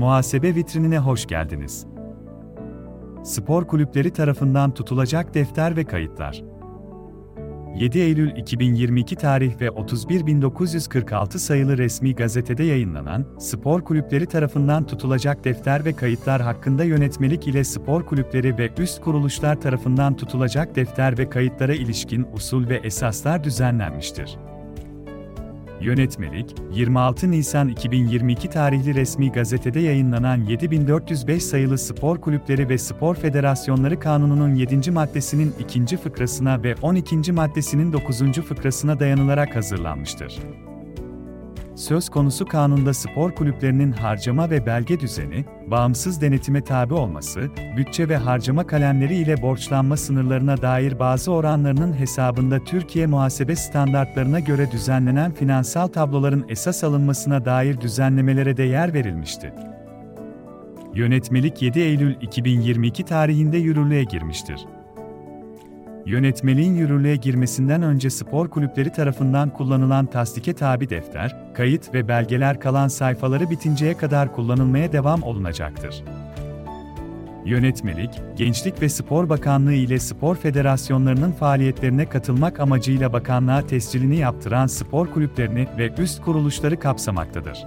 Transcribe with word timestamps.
Muhasebe 0.00 0.54
vitrinine 0.54 0.98
hoş 0.98 1.26
geldiniz. 1.26 1.86
Spor 3.24 3.66
kulüpleri 3.66 4.12
tarafından 4.12 4.74
tutulacak 4.74 5.34
defter 5.34 5.76
ve 5.76 5.84
kayıtlar. 5.84 6.42
7 7.76 7.98
Eylül 7.98 8.36
2022 8.36 9.16
tarih 9.16 9.60
ve 9.60 9.66
31.946 9.66 11.38
sayılı 11.38 11.78
resmi 11.78 12.14
gazetede 12.14 12.64
yayınlanan, 12.64 13.26
spor 13.38 13.84
kulüpleri 13.84 14.26
tarafından 14.26 14.86
tutulacak 14.86 15.44
defter 15.44 15.84
ve 15.84 15.92
kayıtlar 15.92 16.42
hakkında 16.42 16.84
yönetmelik 16.84 17.46
ile 17.46 17.64
spor 17.64 18.06
kulüpleri 18.06 18.58
ve 18.58 18.70
üst 18.78 19.00
kuruluşlar 19.00 19.60
tarafından 19.60 20.16
tutulacak 20.16 20.76
defter 20.76 21.18
ve 21.18 21.30
kayıtlara 21.30 21.74
ilişkin 21.74 22.26
usul 22.34 22.68
ve 22.68 22.76
esaslar 22.76 23.44
düzenlenmiştir. 23.44 24.38
Yönetmelik, 25.80 26.54
26 26.72 27.30
Nisan 27.30 27.68
2022 27.68 28.50
tarihli 28.50 28.94
resmi 28.94 29.32
gazetede 29.32 29.80
yayınlanan 29.80 30.36
7405 30.36 31.42
sayılı 31.42 31.78
Spor 31.78 32.20
Kulüpleri 32.20 32.68
ve 32.68 32.78
Spor 32.78 33.14
Federasyonları 33.14 34.00
Kanunu'nun 34.00 34.54
7. 34.54 34.90
maddesinin 34.90 35.54
2. 35.58 35.96
fıkrasına 35.96 36.62
ve 36.62 36.74
12. 36.82 37.32
maddesinin 37.32 37.92
9. 37.92 38.32
fıkrasına 38.32 39.00
dayanılarak 39.00 39.56
hazırlanmıştır 39.56 40.38
söz 41.80 42.08
konusu 42.08 42.46
kanunda 42.46 42.94
spor 42.94 43.34
kulüplerinin 43.34 43.92
harcama 43.92 44.50
ve 44.50 44.66
belge 44.66 45.00
düzeni, 45.00 45.44
bağımsız 45.66 46.20
denetime 46.20 46.64
tabi 46.64 46.94
olması, 46.94 47.48
bütçe 47.76 48.08
ve 48.08 48.16
harcama 48.16 48.66
kalemleri 48.66 49.14
ile 49.14 49.42
borçlanma 49.42 49.96
sınırlarına 49.96 50.62
dair 50.62 50.98
bazı 50.98 51.32
oranlarının 51.32 51.92
hesabında 51.92 52.64
Türkiye 52.64 53.06
muhasebe 53.06 53.56
standartlarına 53.56 54.40
göre 54.40 54.70
düzenlenen 54.70 55.32
finansal 55.34 55.88
tabloların 55.88 56.44
esas 56.48 56.84
alınmasına 56.84 57.44
dair 57.44 57.80
düzenlemelere 57.80 58.56
de 58.56 58.62
yer 58.62 58.94
verilmişti. 58.94 59.52
Yönetmelik 60.94 61.62
7 61.62 61.80
Eylül 61.80 62.16
2022 62.20 63.04
tarihinde 63.04 63.58
yürürlüğe 63.58 64.04
girmiştir. 64.04 64.66
Yönetmeliğin 66.10 66.74
yürürlüğe 66.74 67.16
girmesinden 67.16 67.82
önce 67.82 68.10
spor 68.10 68.48
kulüpleri 68.48 68.92
tarafından 68.92 69.50
kullanılan 69.50 70.06
tasdike 70.06 70.54
tabi 70.54 70.90
defter, 70.90 71.36
kayıt 71.54 71.94
ve 71.94 72.08
belgeler 72.08 72.60
kalan 72.60 72.88
sayfaları 72.88 73.50
bitinceye 73.50 73.96
kadar 73.96 74.32
kullanılmaya 74.32 74.92
devam 74.92 75.22
olunacaktır. 75.22 76.04
Yönetmelik, 77.44 78.10
Gençlik 78.36 78.82
ve 78.82 78.88
Spor 78.88 79.28
Bakanlığı 79.28 79.72
ile 79.72 79.98
spor 79.98 80.36
federasyonlarının 80.36 81.32
faaliyetlerine 81.32 82.08
katılmak 82.08 82.60
amacıyla 82.60 83.12
bakanlığa 83.12 83.66
tescilini 83.66 84.16
yaptıran 84.16 84.66
spor 84.66 85.06
kulüplerini 85.06 85.68
ve 85.78 85.92
üst 85.98 86.22
kuruluşları 86.22 86.78
kapsamaktadır. 86.78 87.58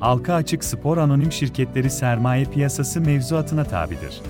Halka 0.00 0.34
açık 0.34 0.64
spor 0.64 0.98
anonim 0.98 1.32
şirketleri 1.32 1.90
sermaye 1.90 2.44
piyasası 2.44 3.00
mevzuatına 3.00 3.64
tabidir. 3.64 4.22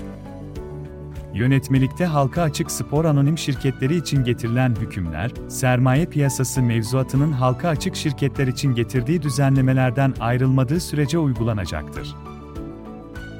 Yönetmelikte 1.33 2.05
halka 2.05 2.41
açık 2.41 2.71
spor 2.71 3.05
anonim 3.05 3.37
şirketleri 3.37 3.95
için 3.95 4.23
getirilen 4.23 4.75
hükümler, 4.75 5.31
sermaye 5.47 6.05
piyasası 6.05 6.61
mevzuatının 6.61 7.31
halka 7.31 7.69
açık 7.69 7.95
şirketler 7.95 8.47
için 8.47 8.75
getirdiği 8.75 9.21
düzenlemelerden 9.21 10.13
ayrılmadığı 10.19 10.79
sürece 10.79 11.17
uygulanacaktır. 11.17 12.15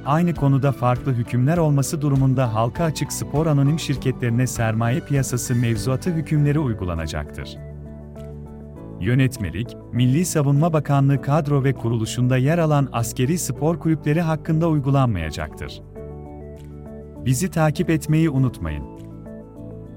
Aynı 0.05 0.35
konuda 0.35 0.71
farklı 0.71 1.13
hükümler 1.13 1.57
olması 1.57 2.01
durumunda 2.01 2.53
halka 2.53 2.83
açık 2.83 3.13
spor 3.13 3.45
anonim 3.47 3.79
şirketlerine 3.79 4.47
sermaye 4.47 4.99
piyasası 4.99 5.55
mevzuatı 5.55 6.09
hükümleri 6.09 6.59
uygulanacaktır. 6.59 7.57
Yönetmelik, 8.99 9.77
Milli 9.93 10.25
Savunma 10.25 10.73
Bakanlığı 10.73 11.21
kadro 11.21 11.63
ve 11.63 11.73
kuruluşunda 11.73 12.37
yer 12.37 12.57
alan 12.57 12.89
askeri 12.91 13.37
spor 13.37 13.79
kulüpleri 13.79 14.21
hakkında 14.21 14.69
uygulanmayacaktır. 14.69 15.81
Bizi 17.25 17.51
takip 17.51 17.89
etmeyi 17.89 18.29
unutmayın. 18.29 19.08